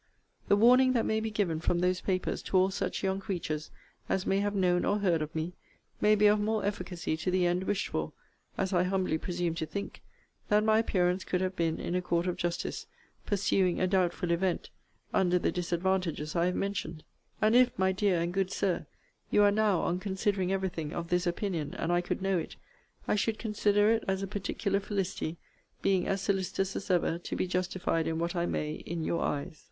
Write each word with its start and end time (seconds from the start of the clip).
The 0.47 0.55
warning 0.55 0.93
that 0.93 1.05
may 1.05 1.19
be 1.19 1.29
given 1.29 1.59
from 1.59 1.77
those 1.77 2.01
papers 2.01 2.41
to 2.41 2.57
all 2.57 2.71
such 2.71 3.03
young 3.03 3.19
creatures 3.19 3.69
as 4.09 4.25
may 4.25 4.39
have 4.39 4.55
known 4.55 4.83
or 4.83 4.97
heard 4.97 5.21
of 5.21 5.35
me, 5.35 5.53
may 6.01 6.15
be 6.15 6.25
of 6.25 6.39
more 6.39 6.65
efficacy 6.65 7.15
to 7.17 7.29
the 7.29 7.45
end 7.45 7.65
wished 7.65 7.89
for, 7.89 8.11
as 8.57 8.73
I 8.73 8.81
humbly 8.81 9.19
presume 9.19 9.53
to 9.53 9.65
think, 9.67 10.01
than 10.49 10.65
my 10.65 10.79
appearance 10.79 11.23
could 11.23 11.39
have 11.41 11.55
been 11.55 11.79
in 11.79 11.93
a 11.93 12.01
court 12.01 12.25
of 12.25 12.35
justice, 12.35 12.87
pursuing 13.27 13.79
a 13.79 13.85
doubtful 13.85 14.31
event, 14.31 14.71
under 15.13 15.37
the 15.37 15.51
disadvantages 15.51 16.35
I 16.35 16.47
have 16.47 16.55
mentioned. 16.55 17.03
And 17.39 17.55
if, 17.55 17.69
my 17.77 17.91
dear 17.91 18.21
and 18.21 18.33
good 18.33 18.49
Sir, 18.51 18.87
you 19.29 19.43
are 19.43 19.51
now, 19.51 19.81
on 19.81 19.99
considering 19.99 20.51
every 20.51 20.69
thing, 20.69 20.93
of 20.93 21.09
this 21.09 21.27
opinion, 21.27 21.75
and 21.75 21.91
I 21.91 22.01
could 22.01 22.23
know 22.23 22.39
it, 22.39 22.55
I 23.07 23.13
should 23.13 23.37
consider 23.37 23.91
it 23.91 24.03
as 24.07 24.23
a 24.23 24.27
particular 24.27 24.79
felicity; 24.79 25.37
being 25.83 26.07
as 26.07 26.21
solicitous 26.21 26.75
as 26.75 26.89
ever 26.89 27.19
to 27.19 27.35
be 27.35 27.45
justified 27.45 28.07
in 28.07 28.17
what 28.17 28.35
I 28.35 28.47
may 28.47 28.71
in 28.73 29.03
your 29.03 29.21
eyes. 29.21 29.59